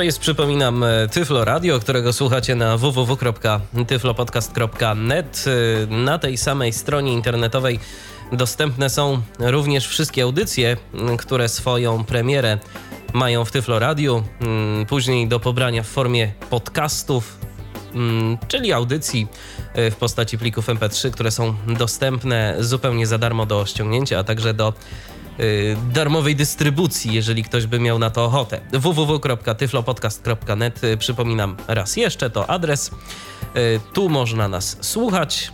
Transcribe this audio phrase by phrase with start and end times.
[0.00, 5.44] To jest, przypominam, Tyflo Radio, którego słuchacie na www.tyflopodcast.net.
[5.88, 7.78] Na tej samej stronie internetowej
[8.32, 10.76] dostępne są również wszystkie audycje,
[11.18, 12.58] które swoją premierę
[13.12, 14.22] mają w Tyflo Radio.
[14.88, 17.38] Później do pobrania w formie podcastów,
[18.48, 19.26] czyli audycji
[19.74, 24.72] w postaci plików MP3, które są dostępne zupełnie za darmo do ściągnięcia, a także do
[25.92, 28.60] darmowej dystrybucji, jeżeli ktoś by miał na to ochotę.
[28.72, 32.90] www.tyflopodcast.net y, Przypominam raz jeszcze, to adres.
[33.56, 35.52] Y, tu można nas słuchać.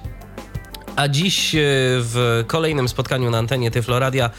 [0.96, 1.56] A dziś
[2.00, 4.30] w kolejnym spotkaniu na antenie Tyfloradia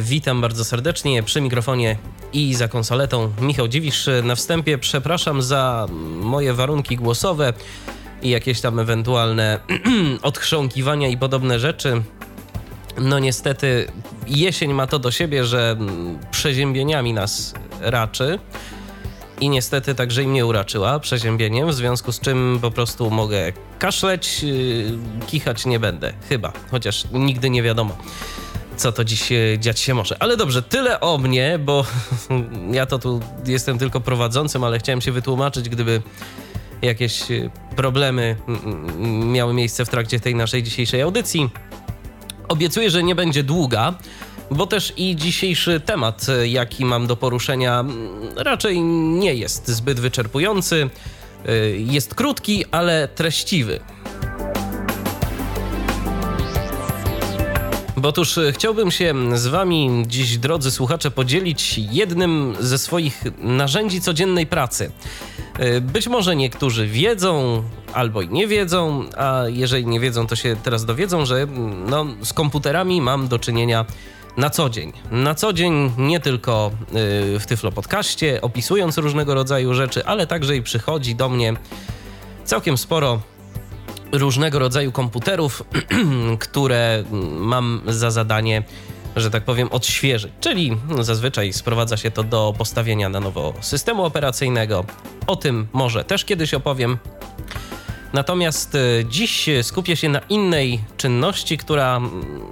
[0.00, 1.96] witam bardzo serdecznie przy mikrofonie
[2.32, 4.08] i za konsoletą Michał Dziwisz.
[4.22, 5.86] Na wstępie przepraszam za
[6.20, 7.52] moje warunki głosowe
[8.22, 9.60] i jakieś tam ewentualne
[10.22, 12.02] odchrząkiwania i podobne rzeczy.
[12.98, 13.86] No niestety
[14.26, 15.76] jesień ma to do siebie, że
[16.30, 18.38] przeziębieniami nas raczy.
[19.40, 24.42] I niestety także i mnie uraczyła przeziębieniem, w związku z czym po prostu mogę kaszleć,
[24.42, 27.96] yy, kichać nie będę, chyba, chociaż nigdy nie wiadomo
[28.76, 30.16] co to dziś dziać się może.
[30.22, 31.84] Ale dobrze, tyle o mnie, bo
[32.72, 36.02] ja to tu jestem tylko prowadzącym, ale chciałem się wytłumaczyć, gdyby
[36.82, 37.22] jakieś
[37.76, 38.36] problemy
[39.24, 41.50] miały miejsce w trakcie tej naszej dzisiejszej audycji.
[42.48, 43.94] Obiecuję, że nie będzie długa,
[44.50, 47.84] bo też i dzisiejszy temat, jaki mam do poruszenia,
[48.36, 50.90] raczej nie jest zbyt wyczerpujący.
[51.76, 53.80] Jest krótki, ale treściwy.
[57.96, 64.46] Bo otóż chciałbym się z Wami dziś, drodzy słuchacze, podzielić jednym ze swoich narzędzi codziennej
[64.46, 64.90] pracy.
[65.80, 67.62] Być może niektórzy wiedzą
[67.92, 71.46] albo i nie wiedzą, a jeżeli nie wiedzą, to się teraz dowiedzą, że
[71.88, 73.84] no, z komputerami mam do czynienia
[74.36, 74.92] na co dzień.
[75.10, 76.70] Na co dzień nie tylko
[77.38, 81.54] w Tyflo Podcaście, opisując różnego rodzaju rzeczy, ale także i przychodzi do mnie
[82.44, 83.20] całkiem sporo
[84.12, 85.62] różnego rodzaju komputerów,
[86.38, 87.04] które
[87.38, 88.62] mam za zadanie,
[89.16, 90.32] że tak powiem, odświeżyć.
[90.40, 94.84] Czyli zazwyczaj sprowadza się to do postawienia na nowo systemu operacyjnego.
[95.26, 96.98] O tym może też kiedyś opowiem.
[98.12, 98.76] Natomiast
[99.08, 102.00] dziś skupię się na innej czynności, która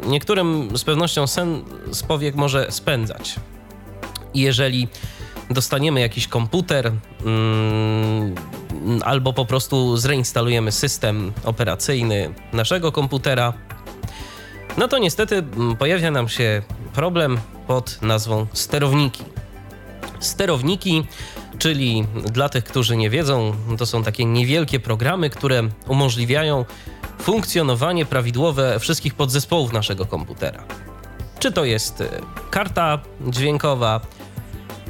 [0.06, 3.37] niektórym z pewnością sen z powiek może spędzać.
[4.34, 4.88] Jeżeli
[5.50, 6.93] dostaniemy jakiś komputer,
[7.26, 8.34] mm,
[9.05, 13.53] albo po prostu zreinstalujemy system operacyjny naszego komputera,
[14.77, 16.62] no to niestety mm, pojawia nam się
[16.93, 19.25] problem pod nazwą sterowniki.
[20.21, 21.06] Sterowniki,
[21.59, 26.65] czyli dla tych, którzy nie wiedzą, to są takie niewielkie programy, które umożliwiają
[27.19, 30.65] funkcjonowanie prawidłowe wszystkich podzespołów naszego komputera.
[31.39, 32.09] Czy to jest e,
[32.50, 34.00] karta dźwiękowa,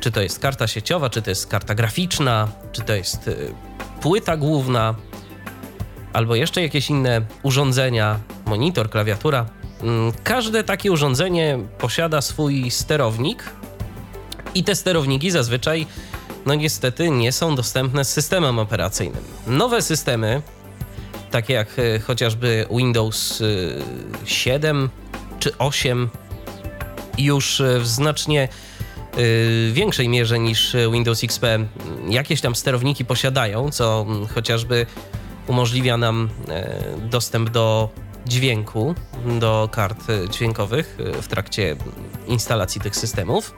[0.00, 3.34] czy to jest karta sieciowa, czy to jest karta graficzna, czy to jest e,
[4.04, 4.94] płyta główna,
[6.12, 9.46] albo jeszcze jakieś inne urządzenia, monitor, klawiatura.
[9.82, 13.44] Mm, każde takie urządzenie posiada swój sterownik
[14.54, 15.86] i te sterowniki zazwyczaj,
[16.46, 19.24] no niestety, nie są dostępne z systemem operacyjnym.
[19.46, 20.42] Nowe systemy,
[21.30, 23.42] takie jak e, chociażby Windows
[24.24, 24.88] 7 e,
[25.40, 26.08] czy 8,
[27.18, 28.48] już e, w znacznie
[29.72, 31.44] większej mierze niż Windows XP
[32.08, 34.86] jakieś tam sterowniki posiadają, co mm, chociażby
[35.46, 36.28] umożliwia nam
[37.10, 37.88] dostęp do
[38.26, 38.94] dźwięku,
[39.40, 41.76] do kart dźwiękowych w trakcie
[42.26, 43.54] instalacji tych systemów.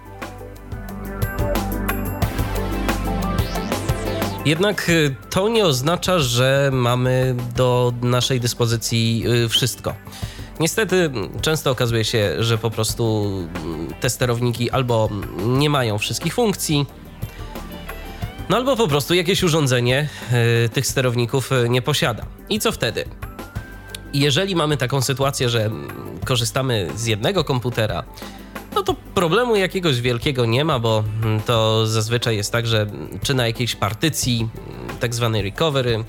[4.45, 4.91] Jednak
[5.31, 9.95] to nie oznacza, że mamy do naszej dyspozycji wszystko.
[10.61, 11.11] Niestety
[11.41, 13.31] często okazuje się, że po prostu
[14.01, 15.09] te sterowniki albo
[15.47, 16.87] nie mają wszystkich funkcji,
[18.49, 20.09] no albo po prostu jakieś urządzenie
[20.73, 22.27] tych sterowników nie posiada.
[22.49, 23.05] I co wtedy?
[24.15, 25.71] Jeżeli mamy taką sytuację, że
[26.25, 28.05] korzystamy z jednego komputera,
[28.75, 31.05] no to problemu jakiegoś wielkiego nie ma, bo
[31.47, 32.87] to zazwyczaj jest tak, że
[33.23, 34.49] czy na jakiejś partycji,
[35.01, 35.11] tak
[35.43, 36.05] recovery,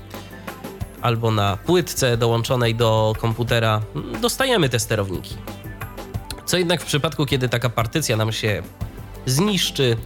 [1.02, 3.80] albo na płytce dołączonej do komputera
[4.20, 5.34] dostajemy te sterowniki.
[6.44, 8.62] Co jednak w przypadku, kiedy taka partycja nam się
[9.26, 9.96] zniszczy,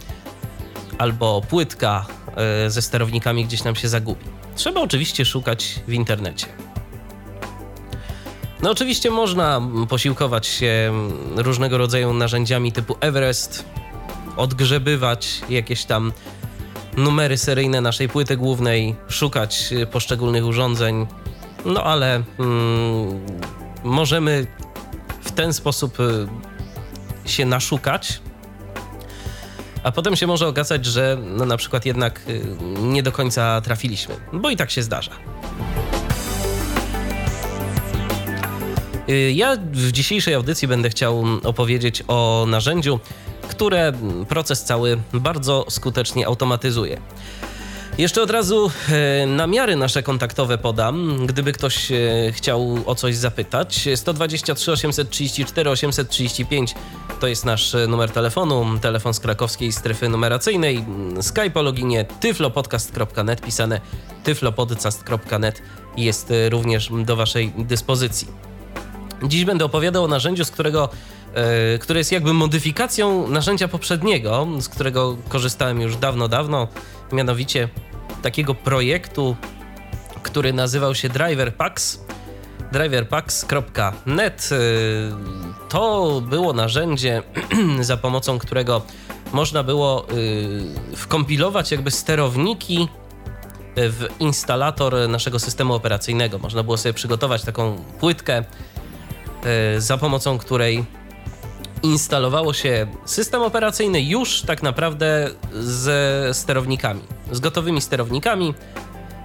[0.97, 2.05] albo płytka
[2.65, 4.25] e, ze sterownikami gdzieś nam się zagubi,
[4.55, 6.47] trzeba oczywiście szukać w internecie.
[8.61, 10.93] No oczywiście można posiłkować się
[11.35, 13.65] różnego rodzaju narzędziami typu Everest,
[14.37, 16.11] odgrzebywać jakieś tam
[16.97, 21.07] numery seryjne naszej płyty głównej, szukać poszczególnych urządzeń,
[21.65, 23.19] no ale mm,
[23.83, 24.47] możemy
[25.21, 26.27] w ten sposób y,
[27.25, 28.21] się naszukać,
[29.83, 32.41] a potem się może okazać, że no na przykład jednak y,
[32.81, 35.11] nie do końca trafiliśmy, bo i tak się zdarza.
[39.09, 42.99] Y, ja w dzisiejszej audycji będę chciał opowiedzieć o narzędziu,
[43.47, 43.93] które
[44.29, 46.97] proces cały bardzo skutecznie automatyzuje.
[47.97, 51.95] Jeszcze od razu e, namiary nasze kontaktowe podam, gdyby ktoś e,
[52.31, 53.89] chciał o coś zapytać.
[53.95, 56.75] 123 834 835
[57.19, 60.85] to jest nasz e, numer telefonu, telefon z krakowskiej strefy numeracyjnej.
[61.21, 63.81] Skype o loginie tyflopodcast.net, pisane
[64.23, 65.61] tyflopodcast.net
[65.97, 68.27] jest również do Waszej dyspozycji.
[69.23, 70.89] Dziś będę opowiadał o narzędziu, z którego
[71.79, 76.67] które jest jakby modyfikacją narzędzia poprzedniego, z którego korzystałem już dawno, dawno
[77.11, 77.69] mianowicie
[78.21, 79.35] takiego projektu,
[80.23, 81.99] który nazywał się Driver Packs.
[82.71, 84.57] driverpacks.net y,
[85.69, 87.23] to było narzędzie,
[87.81, 88.81] za pomocą którego
[89.33, 90.05] można było
[90.91, 92.87] y, wkompilować jakby sterowniki
[93.75, 96.39] w instalator naszego systemu operacyjnego.
[96.39, 98.43] Można było sobie przygotować taką płytkę,
[99.77, 100.85] za pomocą której
[101.83, 107.01] instalowało się system operacyjny już tak naprawdę ze sterownikami,
[107.31, 108.53] z gotowymi sterownikami.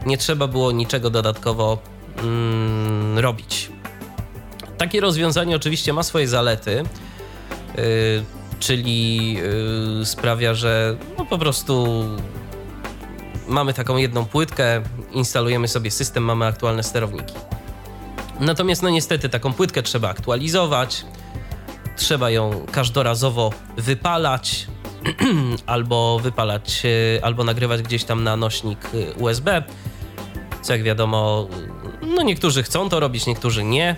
[0.06, 1.78] Nie trzeba było niczego dodatkowo
[2.22, 3.70] mm, robić.
[4.78, 6.82] Takie rozwiązanie oczywiście ma swoje zalety,
[7.76, 7.84] yy,
[8.58, 9.34] czyli
[9.98, 12.04] yy, sprawia, że no po prostu
[13.48, 14.82] mamy taką jedną płytkę,
[15.12, 17.34] instalujemy sobie system, mamy aktualne sterowniki.
[18.40, 21.04] Natomiast no niestety taką płytkę trzeba aktualizować,
[21.98, 24.66] trzeba ją każdorazowo wypalać
[25.66, 29.62] albo wypalać, e, albo nagrywać gdzieś tam na nośnik e, USB.
[30.62, 31.48] Co jak wiadomo,
[32.16, 33.96] no niektórzy chcą to robić, niektórzy nie.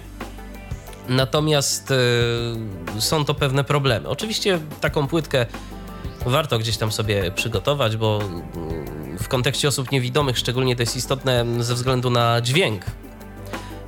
[1.09, 4.09] Natomiast y, są to pewne problemy.
[4.09, 5.47] Oczywiście taką płytkę
[6.27, 8.19] warto gdzieś tam sobie przygotować, bo
[9.21, 12.85] w kontekście osób niewidomych szczególnie to jest istotne ze względu na dźwięk,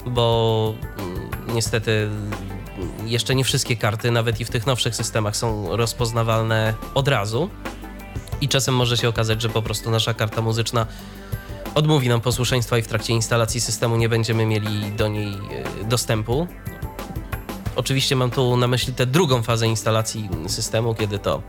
[0.07, 0.75] bo
[1.55, 2.09] niestety
[3.13, 7.51] jeszcze nie wszystkie karty, nawet i w tych nowszych systemach, są rozpoznawalne od razu.
[8.41, 10.87] I czasem może się okazać, że po prostu nasza karta muzyczna
[11.75, 15.35] odmówi nam posłuszeństwa i w trakcie instalacji systemu nie będziemy mieli do niej
[15.81, 16.47] e, dostępu.
[17.77, 21.43] Oczywiście mam tu na myśli tę drugą fazę instalacji systemu, kiedy to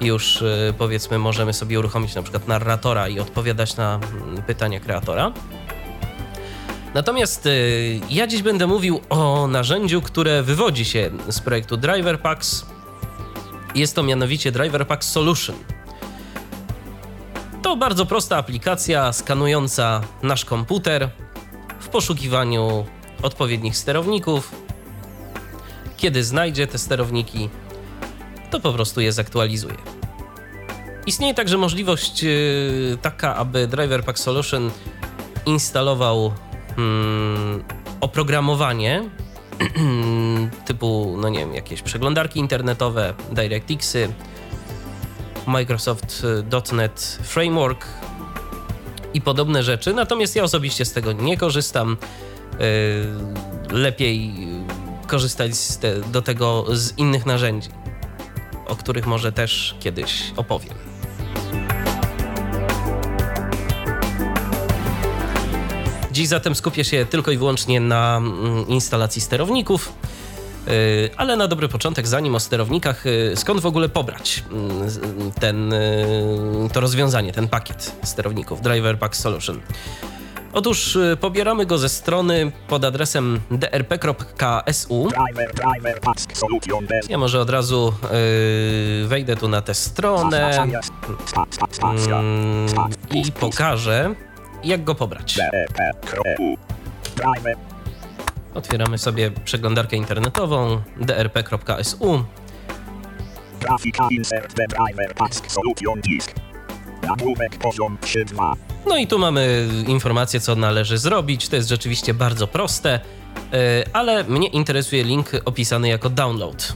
[0.00, 5.32] już e, powiedzmy możemy sobie uruchomić na przykład narratora i odpowiadać na mm, pytania kreatora.
[6.94, 12.66] Natomiast y, ja dziś będę mówił o narzędziu, które wywodzi się z projektu Driver Packs.
[13.74, 15.56] Jest to mianowicie Driver Packs Solution.
[17.62, 21.10] To bardzo prosta aplikacja skanująca nasz komputer
[21.80, 22.86] w poszukiwaniu
[23.22, 24.52] odpowiednich sterowników.
[25.96, 27.50] Kiedy znajdzie te sterowniki,
[28.50, 29.76] to po prostu je zaktualizuje.
[31.06, 34.70] Istnieje także możliwość y, taka, aby Driver Pack Solution
[35.46, 36.32] instalował
[36.76, 37.64] hmm,
[38.00, 39.10] oprogramowanie
[40.66, 44.08] typu, no nie wiem, jakieś przeglądarki internetowe, DirectXy,
[45.46, 47.86] Microsoft.NET Framework
[49.14, 49.94] i podobne rzeczy.
[49.94, 51.96] Natomiast ja osobiście z tego nie korzystam.
[52.52, 54.32] Yy, lepiej
[55.06, 57.68] korzystać te, do tego z innych narzędzi,
[58.66, 60.91] o których może też kiedyś opowiem.
[66.12, 69.92] Dziś zatem skupię się tylko i wyłącznie na mm, instalacji sterowników.
[70.68, 75.72] Y, ale na dobry początek, zanim o sterownikach, y, skąd w ogóle pobrać mm, ten,
[75.72, 79.60] y, to rozwiązanie, ten pakiet sterowników Driver Pack Solution?
[80.52, 85.08] Otóż pobieramy go ze strony pod adresem drp.su.
[87.08, 87.92] Ja może od razu
[89.00, 90.68] yy, wejdę tu na tę stronę
[93.10, 94.14] yy, i pokażę,
[94.64, 95.38] jak go pobrać?
[98.54, 102.24] Otwieramy sobie przeglądarkę internetową drp.su.
[103.60, 106.34] Grafika insert driver task solution disk.
[107.62, 108.52] Poziom 3.2.
[108.86, 111.48] No i tu mamy informację, co należy zrobić.
[111.48, 113.00] To jest rzeczywiście bardzo proste,
[113.52, 116.74] e, ale mnie interesuje link opisany jako download.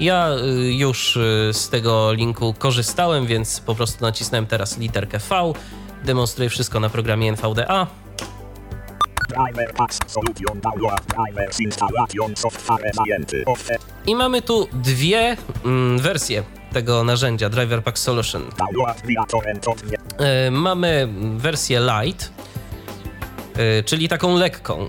[0.00, 1.20] Ja e, już e,
[1.52, 5.52] z tego linku korzystałem, więc po prostu nacisnąłem teraz literkę V
[6.04, 7.86] Demonstruję wszystko na programie NVDA.
[14.06, 16.42] I mamy tu dwie mm, wersje
[16.72, 18.42] tego narzędzia Driver Pack Solution.
[20.18, 22.32] E, mamy wersję light,
[23.56, 24.86] e, czyli taką lekką,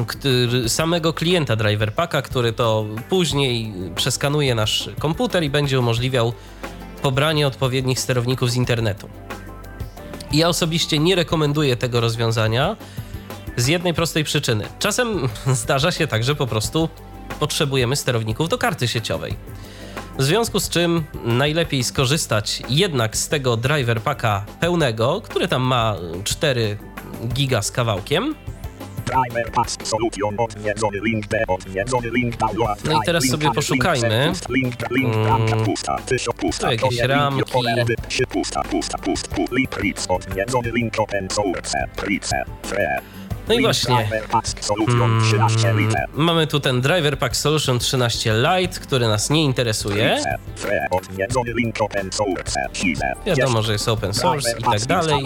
[0.66, 6.32] samego klienta Driver Packa, który to później przeskanuje nasz komputer i będzie umożliwiał
[7.02, 9.08] pobranie odpowiednich sterowników z internetu.
[10.32, 12.76] Ja osobiście nie rekomenduję tego rozwiązania
[13.56, 14.68] z jednej prostej przyczyny.
[14.78, 15.28] Czasem
[15.62, 16.88] zdarza się tak, że po prostu
[17.40, 19.36] potrzebujemy sterowników do karty sieciowej.
[20.18, 25.96] W związku z czym najlepiej skorzystać jednak z tego driver packa pełnego, który tam ma
[26.24, 26.78] 4
[27.28, 28.34] giga z kawałkiem.
[32.84, 34.32] No i teraz sobie poszukajmy.
[36.70, 37.40] Jakieś to link, ramki.
[43.48, 43.96] No i właśnie.
[43.96, 46.06] Driver Packs Solution 13 liter.
[46.14, 50.16] Mamy tu ten driver pack Solution 13 Lite, który nas nie interesuje.
[53.26, 55.24] Wiadomo, że jest open source i tak dalej.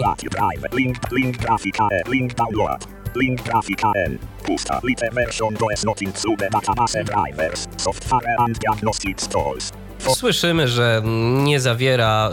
[3.15, 4.17] Link, grafika N.
[4.45, 4.79] Pusta.
[4.83, 9.71] Lite version does not include database drivers, software and diagnostic tools.
[10.15, 11.01] Słyszymy, że
[11.43, 12.29] nie zawiera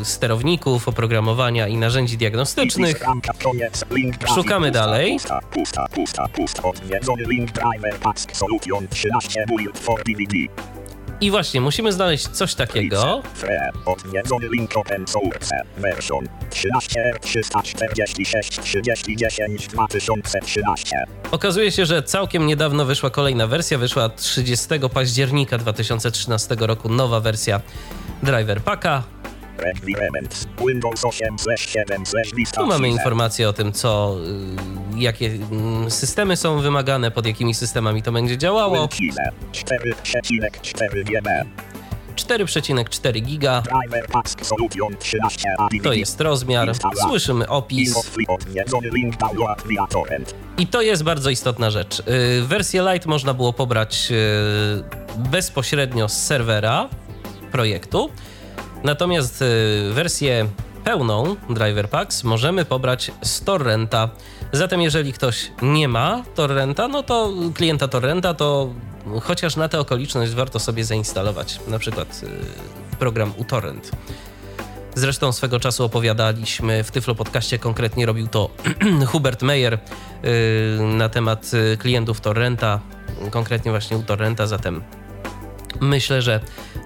[0.00, 3.04] y, sterowników, oprogramowania i narzędzi diagnostycznych.
[4.34, 5.12] Szukamy dalej.
[5.12, 6.62] Pusta, pusta, pusta, pusta.
[6.62, 10.34] Odwiedzony link driver packs solution 13 build for DVD.
[11.20, 13.22] I właśnie, musimy znaleźć coś takiego.
[13.34, 21.04] Fre, odwiedzony link open source, version 13 346 30 10 2013.
[21.30, 23.78] Okazuje się, że całkiem niedawno wyszła kolejna wersja.
[23.78, 27.60] Wyszła 30 października 2013 roku nowa wersja
[28.22, 29.02] Driver Packa.
[29.60, 30.46] Requirements.
[30.68, 32.02] Windows 8 7
[32.36, 34.16] Vista Tu mamy informacje o tym, co,
[34.96, 38.88] y, jakie mm, systemy są wymagane, pod jakimi systemami to będzie działało.
[38.88, 39.30] Chile.
[39.52, 41.44] 4,4 GB.
[42.16, 45.84] 4,4 giga Driver Packs Solution 13 ADVD.
[45.84, 46.72] to jest rozmiar.
[47.08, 48.10] Słyszymy opis.
[50.58, 52.00] I to jest bardzo istotna rzecz.
[52.00, 52.02] Y,
[52.46, 56.88] Wersję Lite można było pobrać y, bezpośrednio z serwera
[57.52, 58.10] projektu,
[58.84, 60.48] natomiast y, wersję
[60.84, 64.10] pełną Driver Packs możemy pobrać z torrenta.
[64.52, 68.70] Zatem jeżeli ktoś nie ma torrenta, no to klienta torrenta, to
[69.22, 72.20] chociaż na tę okoliczność warto sobie zainstalować na przykład
[72.92, 73.90] y, program uTorrent.
[74.94, 78.50] Zresztą swego czasu opowiadaliśmy w Tyflo Podcaście, konkretnie robił to
[79.12, 79.78] Hubert Meyer
[80.22, 82.80] yy, na temat y, klientów Torrenta,
[83.30, 84.82] konkretnie właśnie u Torrenta, zatem
[85.80, 86.40] myślę, że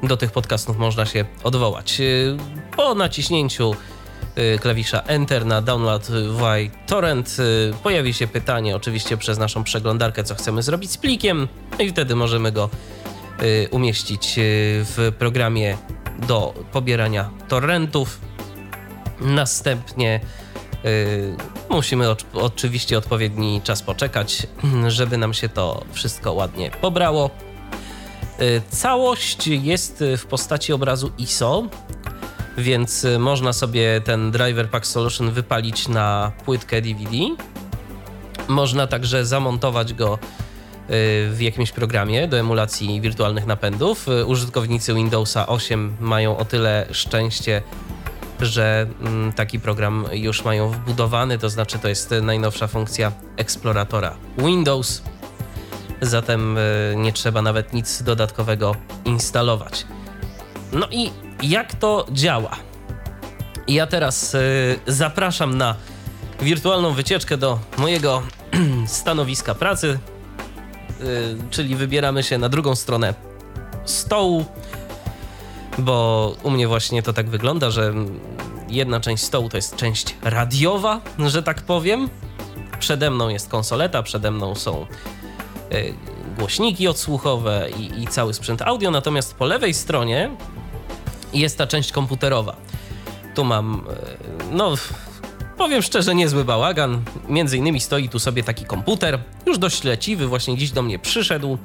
[0.06, 1.98] do tych podcastów można się odwołać.
[1.98, 2.36] Yy,
[2.76, 3.74] Po naciśnięciu
[4.36, 10.24] yy, klawisza Enter na Download via Torrent yy, pojawi się pytanie oczywiście przez naszą przeglądarkę,
[10.24, 12.70] co chcemy zrobić z plikiem no i wtedy możemy go
[13.42, 14.42] y, umieścić y,
[14.84, 15.76] w programie
[16.28, 18.20] do pobierania torrentów.
[19.20, 20.20] Następnie
[20.84, 21.36] y,
[21.70, 24.46] musimy oczy- oczywiście odpowiedni czas poczekać,
[24.88, 27.30] żeby nam się to wszystko ładnie pobrało.
[28.40, 31.62] Y, Całość jest y, w postaci obrazu ISO,
[32.58, 37.16] więc y, można sobie ten Driver Pack Solution wypalić na płytkę DVD.
[38.48, 40.18] Można także zamontować go
[41.30, 44.06] w jakimś programie do emulacji wirtualnych napędów.
[44.26, 47.62] Użytkownicy Windowsa 8 mają o tyle szczęście,
[48.40, 55.02] że mm, taki program już mają wbudowany, to znaczy to jest najnowsza funkcja eksploratora Windows.
[56.00, 58.74] Zatem y, nie trzeba nawet nic dodatkowego
[59.04, 59.86] instalować.
[60.72, 61.10] No i
[61.42, 62.56] jak to działa?
[63.68, 65.74] Ja teraz y, zapraszam na
[66.40, 68.22] wirtualną wycieczkę do mojego
[68.86, 69.98] stanowiska pracy,
[71.00, 73.14] y, czyli wybieramy się na drugą stronę
[73.84, 74.44] stołu,
[75.78, 77.94] bo u mnie właśnie to tak wygląda, że
[78.68, 82.10] jedna część stołu to jest część radiowa, że tak powiem.
[82.78, 84.86] Przede mną jest konsoleta, przede mną są
[86.38, 90.30] głośniki odsłuchowe i, i cały sprzęt audio, natomiast po lewej stronie
[91.32, 92.56] jest ta część komputerowa.
[93.34, 94.74] Tu mam, y, no,
[95.56, 97.02] powiem szczerze, niezły bałagan.
[97.28, 101.58] Między innymi stoi tu sobie taki komputer, już dość leciwy, właśnie dziś do mnie przyszedł,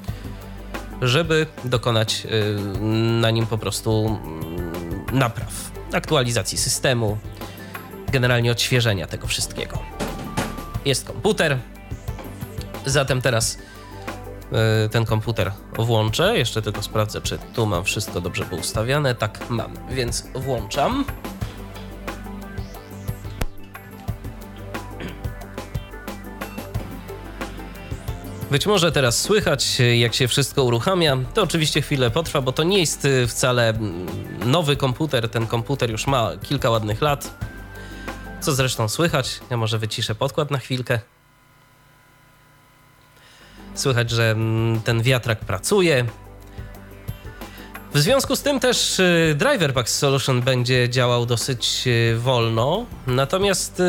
[1.01, 2.79] żeby dokonać y,
[3.21, 7.17] na nim po prostu mm, napraw, aktualizacji systemu,
[8.11, 9.79] generalnie odświeżenia tego wszystkiego.
[10.85, 11.57] Jest komputer,
[12.85, 13.57] zatem teraz
[14.91, 16.37] ten komputer włączę.
[16.37, 19.15] Jeszcze tylko sprawdzę, czy tu mam wszystko dobrze poustawiane.
[19.15, 21.05] Tak, mam, więc włączam.
[28.51, 31.17] Być może teraz słychać, jak się wszystko uruchamia.
[31.33, 34.05] To oczywiście chwilę potrwa, bo to nie jest y, wcale mm,
[34.45, 35.29] nowy komputer.
[35.29, 37.33] Ten komputer już ma kilka ładnych lat.
[38.41, 39.39] Co zresztą słychać?
[39.49, 40.99] Ja może wyciszę podkład na chwilkę.
[43.79, 46.05] Słychać, że mm, ten wiatrak pracuje.
[47.93, 52.85] W związku z tym też y, Driver Pack Solution będzie działał dosyć y, wolno.
[53.07, 53.83] Natomiast y,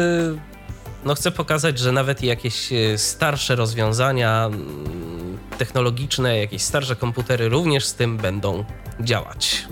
[1.04, 7.94] no chcę pokazać, że nawet jakieś starsze rozwiązania mm, technologiczne, jakieś starsze komputery również z
[7.94, 8.64] tym będą
[9.00, 9.66] działać.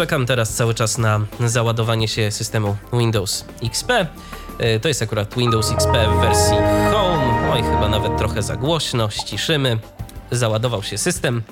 [0.00, 3.90] Czekam teraz cały czas na załadowanie się systemu Windows XP.
[4.58, 6.56] E, to jest akurat Windows XP w wersji
[6.92, 7.50] Home.
[7.52, 9.10] Oj, chyba nawet trochę za głośno.
[9.10, 9.78] Ściszymy.
[10.30, 11.42] Załadował się system.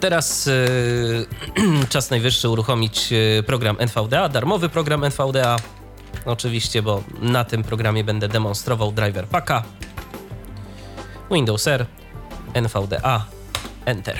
[0.00, 5.56] Teraz yy, czas najwyższy uruchomić e, program NVDA, darmowy program NVDA.
[6.24, 9.62] Oczywiście, bo na tym programie będę demonstrował driver packa.
[11.30, 11.86] Windows R,
[12.54, 13.24] NVDA,
[13.84, 14.18] Enter.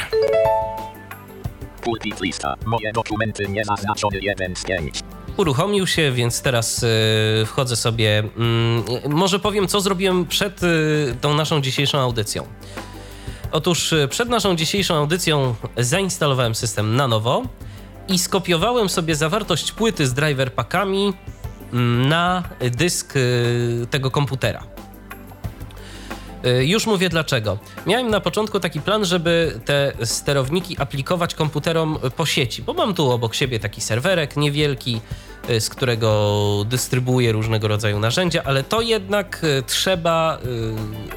[2.21, 2.54] Lista.
[2.66, 5.00] Moje dokumenty niezaznaczony 1 z 5.
[5.37, 8.23] Uruchomił się, więc teraz yy, wchodzę sobie.
[9.04, 12.47] Yy, może powiem, co zrobiłem przed yy, tą naszą dzisiejszą audycją.
[13.52, 17.42] Otóż e, przed naszą dzisiejszą audycją zainstalowałem system na nowo
[18.09, 21.12] i skopiowałem sobie zawartość płyty z driver packami
[21.73, 23.14] mm, na dysk
[23.90, 24.77] tego komputera.
[26.49, 27.59] E, już mówię dlaczego.
[27.87, 33.11] Miałem na początku taki plan, żeby te sterowniki aplikować komputerom po sieci, bo mam tu
[33.11, 35.00] obok siebie taki serwerek niewielki,
[35.61, 40.38] z którego dystrybuuję różnego rodzaju narzędzia, ale to jednak trzeba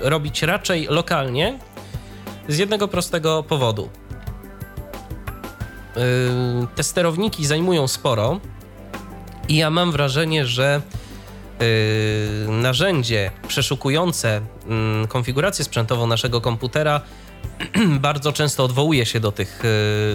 [0.01, 1.59] robić raczej lokalnie,
[2.47, 3.89] z jednego prostego powodu.
[6.75, 8.39] Te sterowniki zajmują sporo
[9.49, 10.81] i ja mam wrażenie, że
[12.47, 14.41] narzędzie przeszukujące
[15.01, 17.01] yy, konfigurację sprzętową naszego komputera
[17.99, 19.63] bardzo często odwołuje się do tych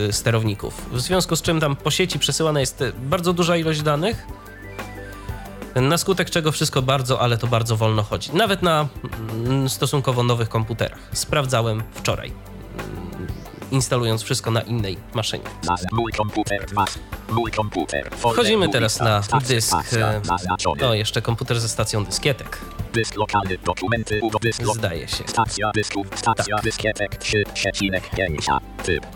[0.06, 0.88] yy, sterowników.
[0.92, 4.26] W związku z czym tam po sieci przesyłana jest bardzo duża ilość danych
[5.80, 8.30] na skutek czego wszystko bardzo, ale to bardzo wolno chodzi.
[8.34, 8.88] Nawet na
[9.32, 10.98] mm, stosunkowo nowych komputerach.
[11.12, 12.55] Sprawdzałem wczoraj, mm,
[13.70, 15.44] instalując wszystko na innej maszynie.
[18.16, 19.76] Wchodzimy teraz na dysk.
[20.80, 22.58] No, jeszcze komputer ze stacją dyskietek.
[22.92, 24.20] Dysk lokalny, dokumenty,
[24.74, 25.24] Zdaje się.
[25.26, 26.64] Stacja dysków, stacja tak.
[26.64, 28.58] dyskietek 3,5.
[28.84, 29.06] Typ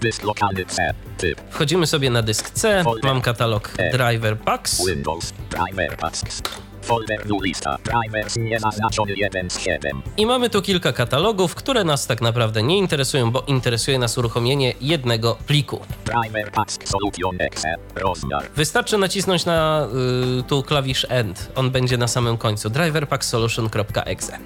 [0.00, 1.40] dysk lokalny C, typ.
[1.50, 3.90] Wchodzimy sobie na dysk C, mam katalog e.
[3.90, 4.86] Driver Packs.
[4.86, 6.42] Windows, Driver Packs.
[6.86, 10.02] Folder lista, drivers niezaznaczony 1 z 7.
[10.16, 14.74] I mamy tu kilka katalogów, które nas tak naprawdę nie interesują, bo interesuje nas uruchomienie
[14.80, 15.80] jednego pliku.
[16.04, 18.44] Driver Packs Solution Exe, rozmiar.
[18.56, 19.88] Wystarczy nacisnąć na
[20.40, 22.70] y, tu klawisz End, on będzie na samym końcu.
[22.70, 24.38] driverpacksolution.exe.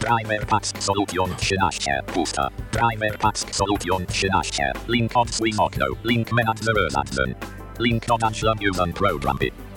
[0.00, 2.02] Primer Pack Solution 13.
[2.14, 2.48] Pusta.
[2.70, 4.72] Primer Pack Solution 13.
[4.88, 5.86] Link od swing okno.
[6.04, 7.34] Link manager admin.
[7.78, 8.40] Link dodać
[8.94, 9.71] programy.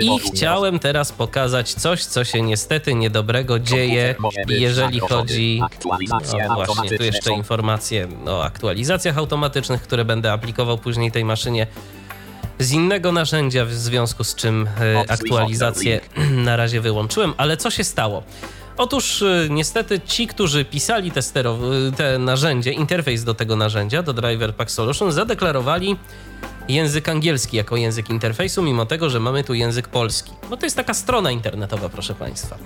[0.00, 4.14] I chciałem teraz pokazać coś, co się niestety niedobrego dzieje,
[4.48, 5.62] jeżeli chodzi.
[6.48, 11.66] No właśnie, tu jeszcze informacje o aktualizacjach automatycznych, które będę aplikował później tej maszynie
[12.58, 16.00] z innego narzędzia, w związku z czym e, aktualizację
[16.48, 17.34] na razie wyłączyłem.
[17.36, 18.22] Ale co się stało?
[18.76, 24.02] Otóż y, niestety ci, którzy pisali te, stero, y, te narzędzie, interfejs do tego narzędzia,
[24.02, 25.96] do Driver Pack Solution, zadeklarowali
[26.72, 30.32] język angielski jako język interfejsu, mimo tego, że mamy tu język polski.
[30.50, 32.58] No to jest taka strona internetowa, proszę Państwa.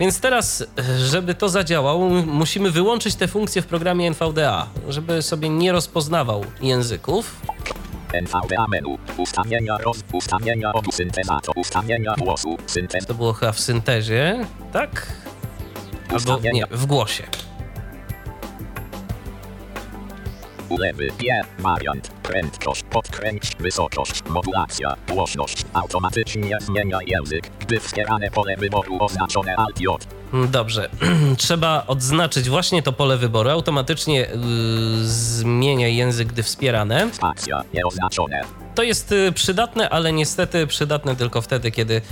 [0.00, 0.64] Więc teraz,
[0.98, 7.40] żeby to zadziałało, musimy wyłączyć te funkcje w programie NVDA, żeby sobie nie rozpoznawał języków.
[8.12, 10.90] NVDA menu, ustawienia roz, ustawienia obu
[11.56, 13.06] ustawienia głosu, syntez.
[13.06, 15.12] To było chyba w syntezie, tak?
[16.08, 17.24] Albo nie, w głosie.
[20.68, 28.96] Ulewy, G, wariant, prędkość, podkręć, wysokość, modulacja, głośność, automatycznie zmienia język, gdy wspierane pole wyboru
[29.00, 30.06] oznaczone Alt J.
[30.32, 30.90] Mm, dobrze,
[31.36, 33.50] trzeba odznaczyć właśnie to pole wyboru.
[33.50, 34.28] Automatycznie yy,
[35.04, 37.08] zmienia język, gdy wspierane.
[37.12, 38.40] Spacja, nieoznaczone.
[38.74, 42.02] To jest yy, przydatne, ale niestety przydatne tylko wtedy, kiedy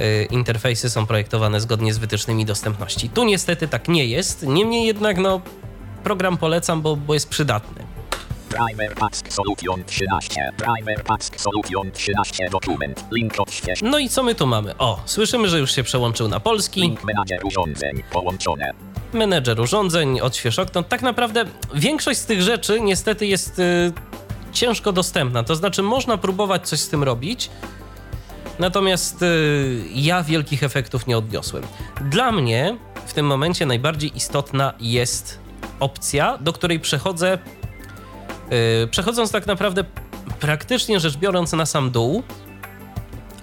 [0.00, 3.08] Y, interfejsy są projektowane zgodnie z wytycznymi dostępności.
[3.08, 5.40] Tu niestety tak nie jest, niemniej jednak no,
[6.06, 7.84] program polecam, bo, bo jest przydatny.
[8.48, 10.52] Primer Pack Solution 13.
[10.56, 13.04] Primer Pack Solution 13 dokument.
[13.12, 13.82] Link odśwież.
[13.82, 14.76] No i co my tu mamy?
[14.78, 16.80] O, słyszymy, że już się przełączył na polski.
[16.80, 18.72] Link menadżer urządzeń połączone.
[19.12, 20.82] Menedżer urządzeń, odśwież okno.
[20.82, 23.92] Tak naprawdę większość z tych rzeczy niestety jest y,
[24.52, 25.42] ciężko dostępna.
[25.42, 27.50] To znaczy, można próbować coś z tym robić,
[28.58, 31.64] natomiast y, ja wielkich efektów nie odniosłem.
[32.10, 35.45] Dla mnie w tym momencie najbardziej istotna jest
[35.80, 37.38] opcja, do której przechodzę,
[38.84, 39.84] y, przechodząc tak naprawdę
[40.40, 42.22] praktycznie rzecz biorąc na sam dół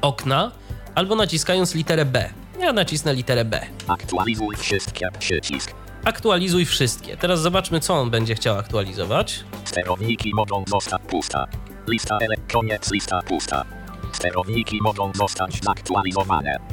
[0.01, 0.51] okna,
[0.95, 2.29] albo naciskając literę B.
[2.59, 3.61] Ja nacisnę literę B.
[3.87, 5.73] Aktualizuj wszystkie przycisk.
[6.05, 7.17] Aktualizuj wszystkie.
[7.17, 9.43] Teraz zobaczmy, co on będzie chciał aktualizować.
[9.65, 11.47] Sterowniki mogą zostać pusta.
[11.87, 12.35] Lista ele...
[12.53, 13.65] Koniec lista pusta.
[14.13, 16.72] Sterowniki mogą zostać zaktualizowane.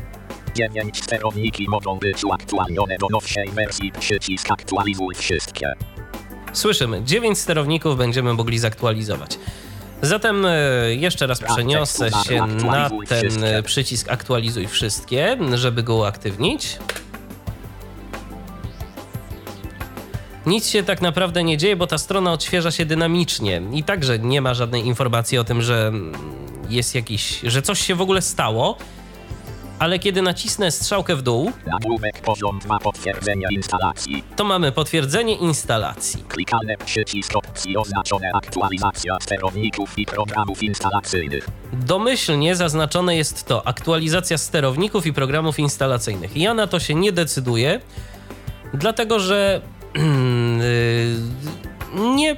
[0.55, 3.93] 9 sterowniki mogą być uaktualnione do nowszej wersji.
[4.01, 5.73] Przycisk aktualizuj wszystkie.
[6.53, 9.39] Słyszymy, 9 sterowników będziemy mogli zaktualizować.
[10.03, 10.55] Zatem e,
[10.95, 16.79] jeszcze raz przeniosę się na ten przycisk aktualizuj wszystkie, żeby go uaktywnić.
[20.47, 24.41] Nic się tak naprawdę nie dzieje, bo ta strona odświeża się dynamicznie i także nie
[24.41, 25.93] ma żadnej informacji o tym, że
[26.69, 28.77] jest jakiś, że coś się w ogóle stało.
[29.81, 34.25] Ale kiedy nacisnę strzałkę w dół, Nagłówek poziom 2 potwierdzenia instalacji.
[34.37, 36.25] to mamy potwierdzenie instalacji.
[36.85, 41.49] Przycisk opcji oznaczone aktualizacja sterowników i programów instalacyjnych.
[41.73, 46.37] Domyślnie zaznaczone jest to aktualizacja sterowników i programów instalacyjnych.
[46.37, 47.81] Ja na to się nie decyduję,
[48.75, 49.61] dlatego że
[49.95, 50.03] yy,
[51.95, 52.37] nie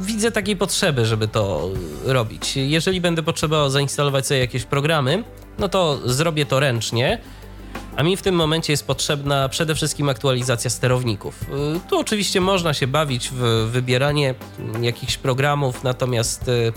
[0.00, 1.70] widzę takiej potrzeby, żeby to
[2.04, 2.56] robić.
[2.56, 5.24] Jeżeli będę potrzebował zainstalować sobie jakieś programy,
[5.58, 7.18] no to zrobię to ręcznie.
[7.96, 11.40] A mi w tym momencie jest potrzebna przede wszystkim aktualizacja sterowników.
[11.50, 14.34] Yy, Tu oczywiście można się bawić w wybieranie
[14.80, 16.72] jakichś programów, natomiast yy,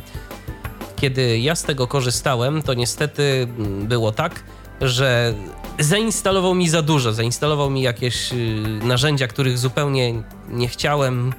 [0.96, 4.43] kiedy ja z tego korzystałem, to niestety mm, było tak,
[4.82, 5.34] że
[5.80, 7.13] zainstalował mi za dużo.
[7.13, 8.36] Zainstalował mi jakieś y,
[8.84, 11.34] narzędzia, których zupełnie nie chciałem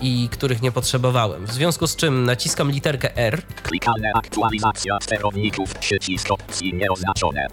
[0.00, 1.46] i których nie potrzebowałem.
[1.46, 3.42] W związku z czym naciskam literkę R.
[3.62, 7.46] Klikalne aktualizacja sterowników przycisk opcji nieoznaczone.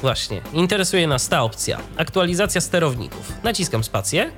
[0.00, 1.78] Właśnie, interesuje nas ta opcja.
[1.96, 3.32] Aktualizacja sterowników.
[3.42, 4.30] Naciskam spację.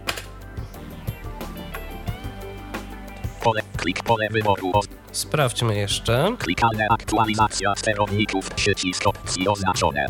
[3.42, 4.72] Pole, klik pole wyboru.
[5.12, 6.36] Sprawdźmy jeszcze.
[6.38, 10.06] klikalne aktualizacja sterowników przycisk opcji oznaczone.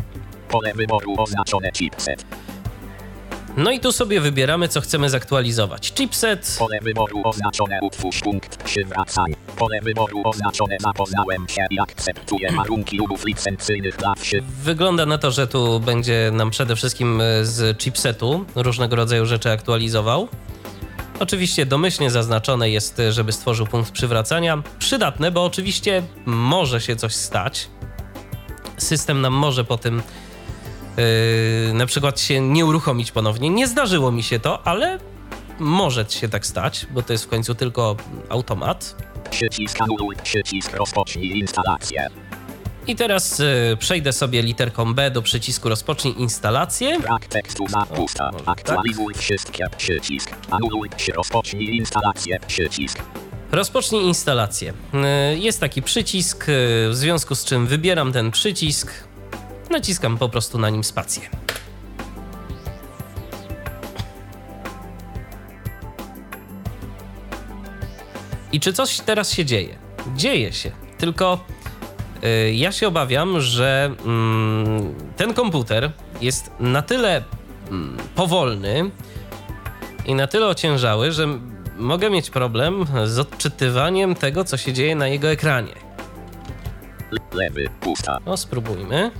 [0.49, 2.25] Pole wyboru oznaczone chipset.
[3.57, 5.93] No i tu sobie wybieramy, co chcemy zaktualizować.
[5.93, 9.35] Chipset, Pole wyboru oznaczone utwórz punkt przywracania.
[9.57, 14.43] Pole wyboru oznaczone zapoznałem się i akceptuję warunki umów licencyjnych dla wszy.
[14.63, 19.51] Wygląda na to, że tu będzie nam przede wszystkim e, z chipsetu różnego rodzaju rzeczy
[19.51, 20.27] aktualizował.
[21.19, 24.63] Oczywiście domyślnie zaznaczone jest, e, żeby stworzył punkt przywracania.
[24.79, 27.67] Przydatne, bo oczywiście może się coś stać.
[28.77, 30.01] System nam może po tym
[30.97, 33.49] yy, na przykład się nie uruchomić ponownie.
[33.49, 34.99] Nie zdarzyło mi się to, ale
[35.59, 37.95] może się tak stać, bo to jest w końcu tylko
[38.29, 38.95] automat.
[39.29, 42.07] Przycisk anuluj, przycisk rozpocznij instalację.
[42.87, 46.99] I teraz y, przejdę sobie literką B do przycisku rozpocznij instalację.
[46.99, 47.63] Brak tekstu.
[47.73, 48.33] O, tak.
[48.45, 50.31] Aktualizuj wszystkie przycisk.
[50.51, 52.99] Anuluj, rozpocznij instalację przycisk.
[53.51, 54.73] Rozpocznij instalację.
[55.33, 58.91] Y, Jest taki przycisk, y, w związku z czym wybieram ten przycisk,
[59.71, 61.29] naciskam po prostu na nim spację.
[68.51, 69.77] I czy coś teraz się dzieje?
[70.15, 71.39] Dzieje się, tylko
[72.23, 77.23] y, ja się obawiam, że mm, ten komputer jest na tyle
[77.69, 78.91] mm, powolny
[80.05, 81.27] i na tyle ociężały, że
[81.77, 85.73] mogę mieć problem z odczytywaniem tego, co się dzieje na jego ekranie.
[87.11, 88.17] Le- Lewy, pusta.
[88.25, 89.11] No, spróbujmy.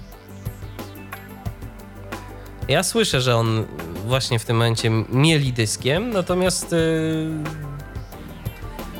[2.71, 3.65] Ja słyszę, że on
[4.05, 7.29] właśnie w tym momencie mieli dyskiem, natomiast yy,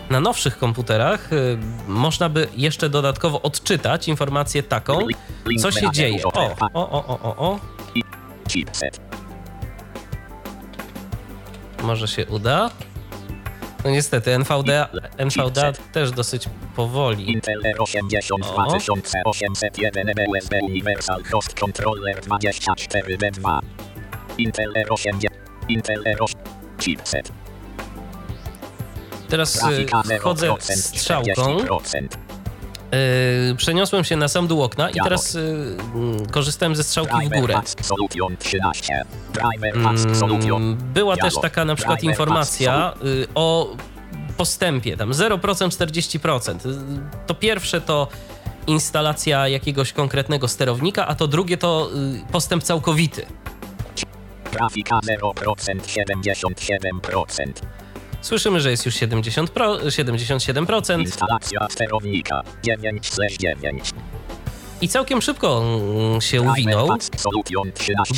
[0.10, 1.58] na nowszych komputerach yy,
[1.88, 5.00] można by jeszcze dodatkowo odczytać informację taką,
[5.62, 6.24] co się dzieje.
[6.24, 7.60] O, o, o, o, o, o.
[11.84, 12.70] Może się uda.
[13.84, 17.32] No niestety, NVDA, NVDA też dosyć powoli.
[17.32, 18.38] Intel R80 O.
[18.38, 23.60] 2801 USB Universal Host Controller 24B2.
[24.38, 25.28] Intel R80.
[25.68, 26.36] Intel R8.
[26.80, 27.32] Chipset.
[29.30, 31.58] Teraz y, chodzę 0%, strzałką.
[32.92, 33.48] 40%.
[33.50, 35.42] Yy, przeniosłem się na sam dół okna i teraz yy,
[36.32, 37.54] korzystałem ze strzałki w górę.
[37.54, 39.06] Task Solution 13.
[39.34, 40.62] Driver Task Solution.
[40.64, 43.76] Mm, Była też taka na przykład informacja y, o
[44.38, 46.70] postępie, tam 0%, 40%.
[46.70, 46.76] Y,
[47.28, 48.08] To pierwsze to
[48.68, 51.90] instalacja jakiegoś konkretnego sterownika, a to drugie to
[52.30, 53.26] y, postęp całkowity.
[54.52, 57.52] Grafika 0%, 77%.
[58.22, 61.00] Słyszymy, że jest już 70 pro, 77%.
[61.00, 63.92] Instalacja sterownika 9 z 9.
[64.82, 66.88] I całkiem szybko mm, się uwinął.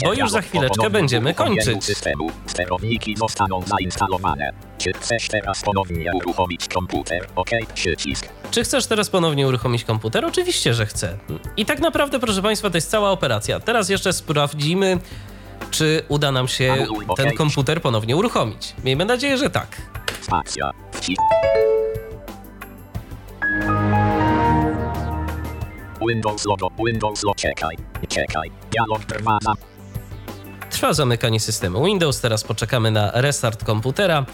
[0.03, 1.83] bo już za chwileczkę będziemy kończyć.
[1.83, 2.31] Systemu.
[2.47, 4.53] Sterowniki zostaną zainstalowane.
[4.77, 7.27] Czy chcesz teraz ponownie uruchomić komputer?
[7.35, 8.27] OK, przycisk.
[8.51, 10.25] Czy chcesz teraz ponownie uruchomić komputer?
[10.25, 11.17] Oczywiście, że chcę.
[11.57, 13.59] I tak naprawdę, proszę Państwa, to jest cała operacja.
[13.59, 14.99] Teraz jeszcze sprawdzimy,
[15.71, 16.87] czy uda nam się
[17.17, 18.73] ten komputer ponownie uruchomić.
[18.83, 19.92] Miejmy nadzieję, że tak.
[20.21, 20.71] Spacja.
[20.91, 21.21] Wcisk.
[26.07, 29.37] Windows logo, Windows logo, czekaj, czekaj, dialog trwa.
[30.69, 34.25] Trwa zamykanie systemu Windows, teraz poczekamy na restart komputera,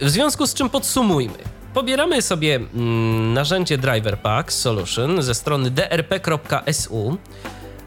[0.00, 1.38] w związku z czym podsumujmy.
[1.74, 7.16] Pobieramy sobie mm, narzędzie Driver Pack Solution ze strony drp.su.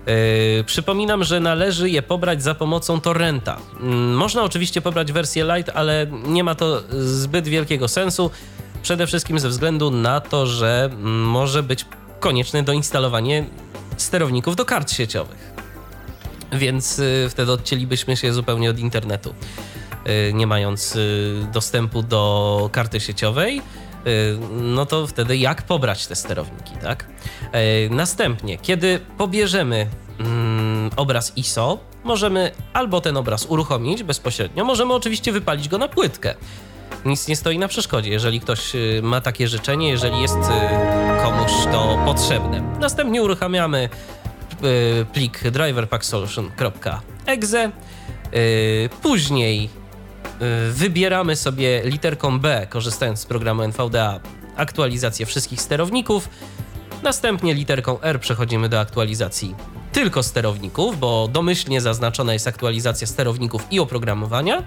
[0.07, 3.57] Yy, przypominam, że należy je pobrać za pomocą torrenta.
[3.83, 8.31] Yy, można oczywiście pobrać wersję light, ale nie ma to zbyt wielkiego sensu.
[8.81, 11.85] Przede wszystkim ze względu na to, że mm, może być
[12.19, 13.45] konieczne doinstalowanie
[13.97, 15.53] sterowników do kart sieciowych.
[16.51, 19.33] Więc y, wtedy odcięlibyśmy się zupełnie od internetu,
[20.29, 23.61] y, nie mając y, dostępu do karty sieciowej.
[24.51, 27.07] No to wtedy jak pobrać te sterowniki, tak?
[27.89, 29.87] Następnie, kiedy pobierzemy
[30.19, 36.35] mm, obraz ISO, możemy albo ten obraz uruchomić bezpośrednio, możemy oczywiście wypalić go na płytkę
[37.05, 40.39] nic nie stoi na przeszkodzie, jeżeli ktoś y, ma takie życzenie, jeżeli jest y,
[41.23, 42.61] komuś to potrzebne.
[42.79, 43.89] Następnie uruchamiamy
[44.63, 47.71] y, plik driverpacksolution.exe.
[49.01, 49.69] Później
[50.72, 54.19] wybieramy sobie literką B, korzystając z programu NVDA,
[54.56, 56.30] aktualizację wszystkich sterowników.
[57.04, 59.56] Następnie literką R przechodzimy do aktualizacji
[59.93, 64.63] tylko sterowników, bo domyślnie zaznaczona jest aktualizacja sterowników i oprogramowania.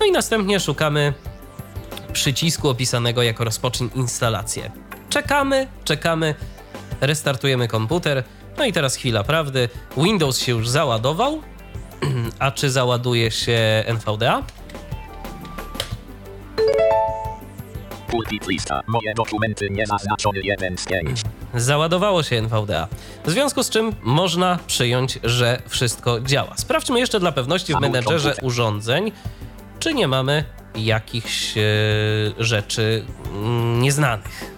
[0.00, 1.14] No i następnie szukamy
[2.12, 4.70] przycisku opisanego jako rozpocznij instalację.
[5.08, 6.34] Czekamy, czekamy,
[7.00, 8.24] restartujemy komputer.
[8.58, 9.68] No i teraz chwila prawdy.
[9.96, 11.42] Windows się już załadował.
[12.38, 14.42] A czy załaduje się NVDA?
[18.10, 18.82] Pulpit lista.
[18.86, 21.22] Moje dokumenty niezaznaczony 1 z 5.
[21.54, 22.88] Załadowało się NVDA.
[23.24, 26.56] W związku z czym można przyjąć, że wszystko działa.
[26.56, 29.12] Sprawdźmy jeszcze dla pewności w menedżerze urządzeń,
[29.78, 30.44] czy nie mamy
[30.74, 31.62] jakichś e,
[32.38, 34.54] rzeczy mm, nieznanych.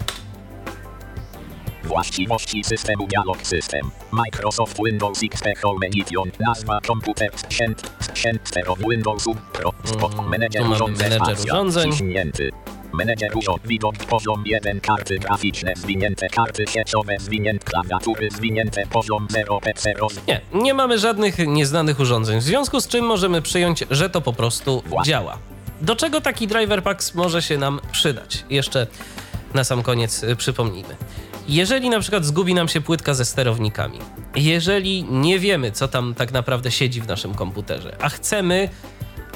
[1.85, 3.91] Właściwości systemu Dialog System.
[4.13, 6.31] Microsoft Windows XP Home Edition.
[6.41, 7.91] Nazwa komputer sprzęt.
[8.01, 9.73] Sprzęt sterowy Windowsu Pro.
[9.85, 10.15] Spot.
[10.15, 11.09] Mm, Menedżer urządzeń.
[11.11, 11.93] menedżer urządzeń.
[11.93, 12.51] Ciśnięty.
[12.93, 19.61] Menedżer urząd, widok poziom 1, karty graficzne zwinięte, karty sieciowe zwinięte, klawiatury zwinięte, poziom 0,
[19.61, 20.15] PC roz...
[20.29, 24.33] Nie, nie mamy żadnych nieznanych urządzeń, w związku z czym możemy przyjąć, że to po
[24.33, 25.39] prostu działa.
[25.81, 28.45] Do czego taki driver packs może się nam przydać?
[28.51, 28.87] Jeszcze
[29.55, 30.97] na sam koniec y, przypomnijmy.
[31.49, 33.99] Jeżeli na przykład zgubi nam się płytka ze sterownikami,
[34.37, 38.69] jeżeli nie wiemy, co tam tak naprawdę siedzi w naszym komputerze, a chcemy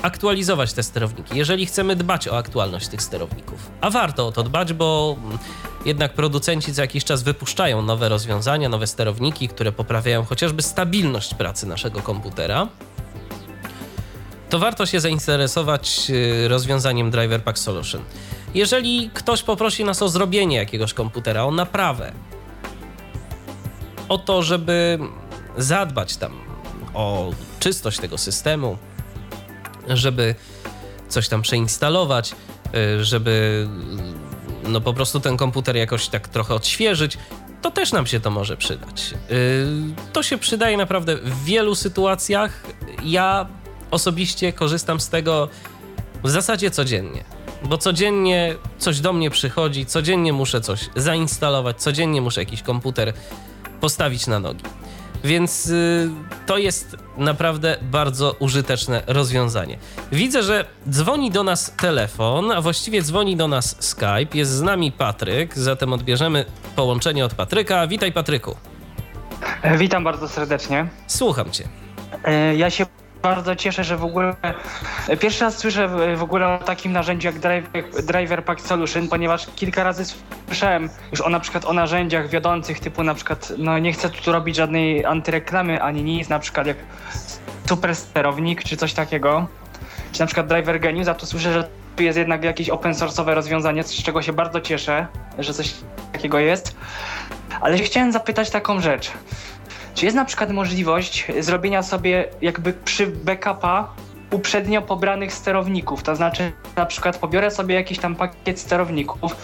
[0.03, 3.70] aktualizować te sterowniki, jeżeli chcemy dbać o aktualność tych sterowników.
[3.81, 5.16] A warto o to dbać, bo
[5.85, 11.66] jednak producenci co jakiś czas wypuszczają nowe rozwiązania, nowe sterowniki, które poprawiają chociażby stabilność pracy
[11.66, 12.68] naszego komputera.
[14.51, 18.03] To warto się zainteresować y, rozwiązaniem Driver Pack Solution.
[18.55, 22.12] Jeżeli ktoś poprosi nas o zrobienie jakiegoś komputera, o naprawę,
[24.09, 24.99] o to, żeby
[25.57, 26.33] zadbać tam
[26.95, 28.79] o czystość tego systemu,
[29.88, 30.35] żeby
[31.09, 32.35] coś tam przeinstalować,
[32.75, 33.69] y, żeby
[34.69, 37.19] no po prostu ten komputer jakoś tak trochę odświeżyć,
[37.62, 39.15] to też nam się to może przydać.
[39.31, 39.67] Y,
[40.12, 42.62] to się przydaje naprawdę w wielu sytuacjach.
[43.05, 43.47] Ja
[43.91, 45.49] osobiście korzystam z tego
[46.23, 47.25] w zasadzie codziennie,
[47.64, 53.12] bo codziennie coś do mnie przychodzi, codziennie muszę coś zainstalować, codziennie muszę jakiś komputer
[53.81, 54.64] postawić na nogi.
[55.25, 56.11] Więc y,
[56.46, 59.79] to jest naprawdę bardzo użyteczne rozwiązanie.
[60.12, 64.27] Widzę, że dzwoni do nas telefon, a właściwie dzwoni do nas Skype.
[64.35, 66.44] Jest z nami Patryk, zatem odbierzemy
[66.77, 67.87] połączenie od Patryka.
[67.87, 68.57] Witaj, Patryku.
[69.79, 70.87] Witam bardzo serdecznie.
[71.07, 71.64] Słucham cię.
[72.25, 72.87] E, Ja się
[73.23, 74.35] bardzo cieszę, że w ogóle
[75.09, 79.47] e, pierwszy raz słyszę w- ogóle o takim narzędziu jak Driver, Driver Pack Solution, ponieważ
[79.57, 80.05] kilka razy
[80.47, 84.33] słyszałem już o na przykład o narzędziach wiodących typu na przykład, no nie chcę tu
[84.33, 86.77] robić żadnej antyreklamy ani nic, na przykład jak
[87.69, 89.47] Super Sterownik czy coś takiego,
[90.13, 93.35] czy na przykład Driver Genius, a tu słyszę, że tu jest jednak jakieś open source'owe
[93.35, 95.07] rozwiązanie, z czego się bardzo cieszę,
[95.39, 95.75] że coś
[96.13, 96.77] takiego jest.
[97.61, 99.11] Ale chciałem zapytać taką rzecz.
[99.94, 103.94] Czy jest na przykład możliwość zrobienia sobie jakby przy backupa
[104.31, 106.02] uprzednio pobranych sterowników.
[106.02, 109.37] To znaczy, na przykład pobiorę sobie jakiś tam pakiet sterowników,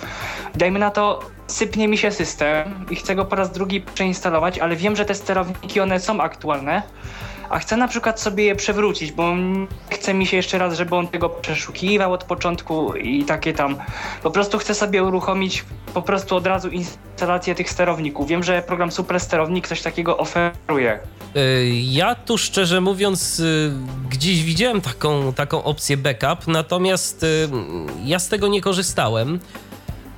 [0.55, 4.77] dajmy na to, sypnie mi się system i chcę go po raz drugi przeinstalować, ale
[4.77, 6.83] wiem, że te sterowniki one są aktualne
[7.51, 9.35] a chcę na przykład sobie je przewrócić, bo
[9.91, 13.77] chce mi się jeszcze raz, żeby on tego przeszukiwał od początku i takie tam.
[14.23, 18.29] Po prostu chcę sobie uruchomić po prostu od razu instalację tych sterowników.
[18.29, 20.99] Wiem, że program Super Sterownik coś takiego oferuje.
[21.37, 23.73] Y, ja tu szczerze mówiąc y,
[24.11, 27.49] gdzieś widziałem taką, taką opcję backup, natomiast y,
[28.05, 29.41] ja z tego nie korzystałem.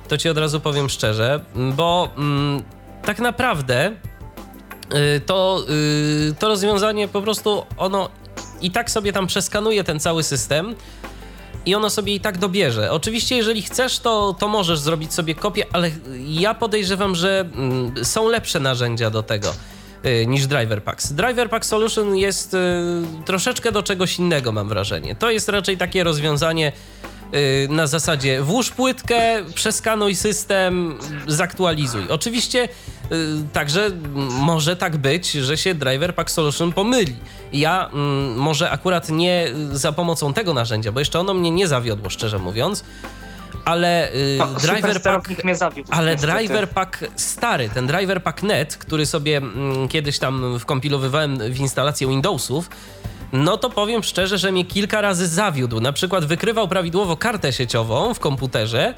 [0.07, 2.63] To ci od razu powiem szczerze, bo mm,
[3.05, 3.91] tak naprawdę
[5.25, 5.63] to,
[6.29, 8.09] y, to rozwiązanie po prostu ono
[8.61, 10.75] i tak sobie tam przeskanuje ten cały system
[11.65, 12.91] i ono sobie i tak dobierze.
[12.91, 15.91] Oczywiście, jeżeli chcesz, to, to możesz zrobić sobie kopię, ale
[16.27, 19.53] ja podejrzewam, że mm, są lepsze narzędzia do tego
[20.05, 21.13] y, niż Driver Packs.
[21.13, 22.55] Driver Pack Solution jest
[23.25, 25.15] troszeczkę do czegoś innego, mam wrażenie.
[25.15, 26.71] To jest raczej takie rozwiązanie
[27.69, 32.03] na zasadzie włóż płytkę, przeskanuj system, zaktualizuj.
[32.09, 33.00] Oczywiście Y,
[33.53, 33.91] także
[34.39, 37.15] może tak być, że się Driver Pack Solution pomyli.
[37.53, 42.09] Ja mm, może akurat nie za pomocą tego narzędzia, bo jeszcze ono mnie nie zawiodło,
[42.09, 42.83] szczerze mówiąc
[43.65, 46.33] ale y, no, driver pack, mnie zawiódł, ale niestety.
[46.33, 52.07] driver pack stary, ten driver pack net, który sobie mm, kiedyś tam wkompilowywałem w instalację
[52.07, 52.69] Windowsów,
[53.33, 55.79] no to powiem szczerze, że mnie kilka razy zawiódł.
[55.79, 58.93] Na przykład wykrywał prawidłowo kartę sieciową w komputerze,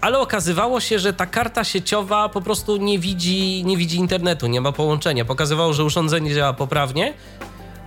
[0.00, 4.60] ale okazywało się, że ta karta sieciowa po prostu nie widzi, nie widzi internetu, nie
[4.60, 5.24] ma połączenia.
[5.24, 7.14] Pokazywało, że urządzenie działa poprawnie,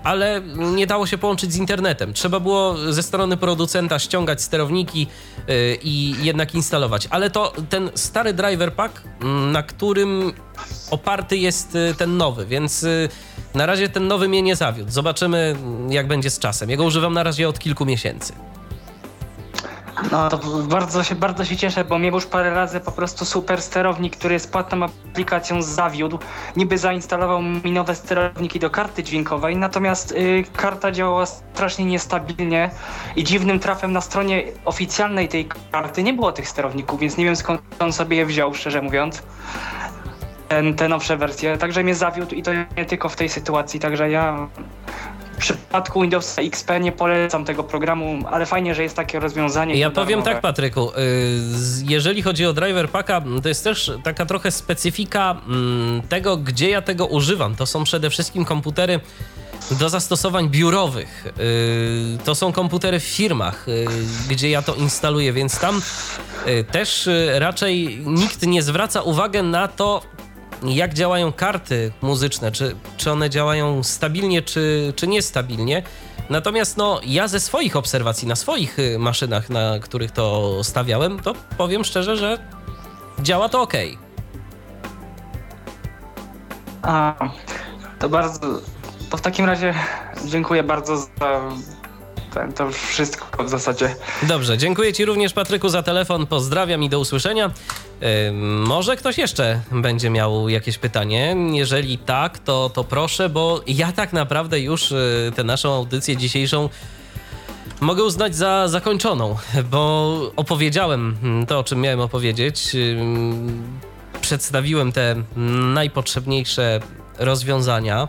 [0.03, 2.13] ale nie dało się połączyć z internetem.
[2.13, 5.07] Trzeba było ze strony producenta ściągać sterowniki
[5.47, 7.07] yy, i jednak instalować.
[7.09, 10.33] Ale to ten stary driver pack, mm, na którym
[10.91, 13.09] oparty jest y, ten nowy, więc yy,
[13.53, 14.91] na razie ten nowy mnie nie zawiódł.
[14.91, 15.55] Zobaczymy,
[15.89, 16.69] jak będzie z czasem.
[16.69, 18.33] Ja go używam na razie od kilku miesięcy.
[20.11, 20.37] No to
[20.69, 24.33] bardzo się, bardzo się cieszę, bo mnie już parę razy po prostu super sterownik, który
[24.33, 26.19] jest płatną aplikacją zawiódł.
[26.55, 32.69] Niby zainstalował mi nowe sterowniki do karty dźwiękowej, natomiast y, karta działała strasznie niestabilnie
[33.15, 37.35] i dziwnym trafem na stronie oficjalnej tej karty nie było tych sterowników, więc nie wiem
[37.35, 39.23] skąd on sobie je wziął, szczerze mówiąc.
[40.77, 44.47] Te nowsze wersje, także mnie zawiódł i to nie tylko w tej sytuacji, także ja
[45.41, 49.75] przypadku Windowsa XP nie polecam tego programu, ale fajnie, że jest takie rozwiązanie.
[49.75, 50.31] Ja powiem darmowe.
[50.31, 50.89] tak, Patryku.
[50.89, 50.93] Y,
[51.87, 56.81] jeżeli chodzi o driver packa, to jest też taka trochę specyfika mm, tego, gdzie ja
[56.81, 57.55] tego używam.
[57.55, 58.99] To są przede wszystkim komputery
[59.71, 61.25] do zastosowań biurowych.
[61.39, 63.87] Y, to są komputery w firmach, y,
[64.29, 65.81] gdzie ja to instaluję, więc tam
[66.71, 70.01] też raczej nikt nie zwraca uwagi na to,
[70.63, 75.83] jak działają karty muzyczne, czy, czy one działają stabilnie, czy, czy niestabilnie.
[76.29, 81.33] Natomiast no, ja ze swoich obserwacji na swoich y, maszynach, na których to stawiałem, to
[81.57, 82.37] powiem szczerze, że
[83.19, 83.73] działa to ok.
[86.81, 87.13] A,
[87.99, 88.39] to bardzo.
[89.09, 89.73] To w takim razie
[90.25, 91.41] dziękuję bardzo za
[92.55, 93.95] to wszystko w zasadzie.
[94.23, 97.51] Dobrze, dziękuję Ci również Patryku za telefon, pozdrawiam i do usłyszenia.
[98.65, 101.35] Może ktoś jeszcze będzie miał jakieś pytanie?
[101.51, 106.69] Jeżeli tak, to, to proszę, bo ja tak naprawdę już yy, tę naszą audycję dzisiejszą
[107.79, 109.37] mogę uznać za zakończoną,
[109.71, 112.75] bo opowiedziałem to, o czym miałem opowiedzieć.
[114.21, 115.15] Przedstawiłem te
[115.73, 116.79] najpotrzebniejsze
[117.19, 118.07] rozwiązania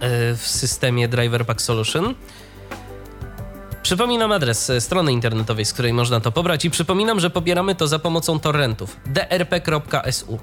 [0.00, 2.14] yy, w systemie Driver Pack Solution.
[3.88, 7.86] Przypominam adres e, strony internetowej, z której można to pobrać i przypominam, że pobieramy to
[7.86, 10.38] za pomocą torrentów drp.su.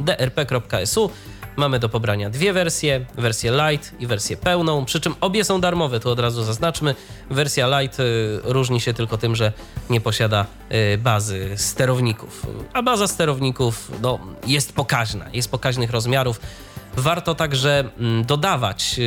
[0.00, 1.10] drp.su
[1.56, 6.00] Mamy do pobrania dwie wersje, wersję light i wersję pełną, przy czym obie są darmowe,
[6.00, 6.94] to od razu zaznaczmy.
[7.30, 8.04] Wersja light e,
[8.44, 9.52] różni się tylko tym, że
[9.90, 16.40] nie posiada e, bazy sterowników, a baza sterowników no, jest pokaźna, jest pokaźnych rozmiarów.
[16.96, 19.00] Warto także mm, dodawać,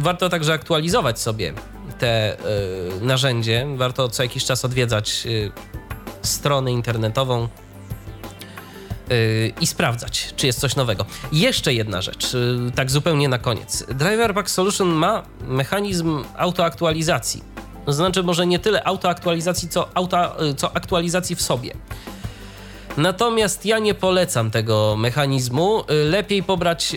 [0.00, 1.54] warto także aktualizować sobie
[1.98, 3.66] te y, narzędzie.
[3.76, 5.52] Warto co jakiś czas odwiedzać y,
[6.22, 7.48] stronę internetową
[9.10, 11.06] y, i sprawdzać, czy jest coś nowego.
[11.32, 12.36] Jeszcze jedna rzecz,
[12.74, 13.84] tak zupełnie na koniec.
[13.88, 17.42] Driver Pack Solution ma mechanizm autoaktualizacji.
[17.86, 21.74] To znaczy może nie tyle autoaktualizacji, co, auto, co aktualizacji w sobie.
[22.96, 25.84] Natomiast ja nie polecam tego mechanizmu.
[25.88, 26.96] Lepiej pobrać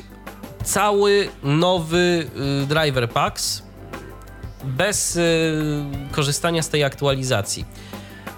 [0.64, 2.28] cały nowy
[2.68, 3.64] driver packs,
[4.64, 5.22] bez y,
[6.12, 7.66] korzystania z tej aktualizacji.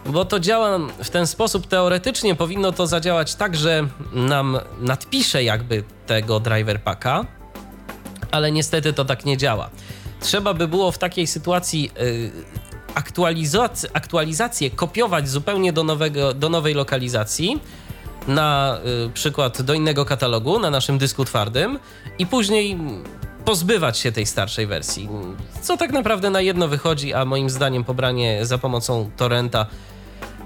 [0.06, 5.84] Bo to działa w ten sposób, teoretycznie powinno to zadziałać tak, że nam nadpisze jakby
[6.08, 7.26] tego driver packa,
[8.32, 9.70] ale niestety to tak nie działa.
[10.20, 12.32] trzeba by było w takiej sytuacji y,
[12.96, 17.60] aktualizac- aktualizację kopiować zupełnie do, nowego, do nowej lokalizacji,
[18.28, 21.80] na y, przykład do innego katalogu na naszym dysku twardym
[22.20, 22.78] i później
[23.46, 25.10] pozbywać się tej starszej wersji.
[25.62, 29.66] Co tak naprawdę na jedno wychodzi, a moim zdaniem pobranie za pomocą torrenta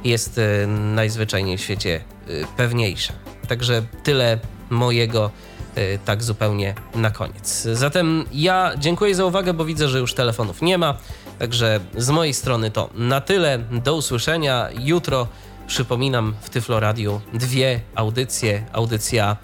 [0.03, 3.13] jest y, najzwyczajniej w świecie y, pewniejsze.
[3.47, 4.39] Także tyle
[4.69, 5.31] mojego
[5.77, 7.67] y, tak zupełnie na koniec.
[7.73, 10.97] Zatem ja dziękuję za uwagę, bo widzę, że już telefonów nie ma.
[11.39, 13.59] Także z mojej strony to na tyle.
[13.59, 15.27] Do usłyszenia jutro.
[15.67, 18.65] Przypominam w Tyflo Radiu dwie audycje.
[18.73, 19.37] Audycja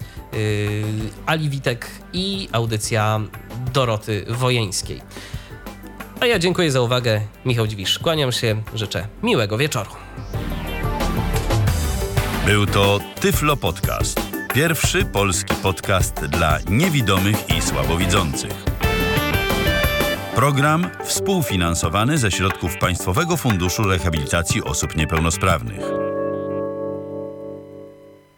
[1.26, 3.20] Ali Witek i audycja
[3.72, 5.02] Doroty Wojeńskiej.
[6.20, 7.20] A ja dziękuję za uwagę.
[7.44, 8.62] Michał Dziwisz, kłaniam się.
[8.74, 9.90] Życzę miłego wieczoru.
[12.46, 14.20] Był to Tyflo Podcast.
[14.54, 18.64] Pierwszy polski podcast dla niewidomych i słabowidzących.
[20.34, 26.05] Program współfinansowany ze środków Państwowego Funduszu Rehabilitacji Osób Niepełnosprawnych.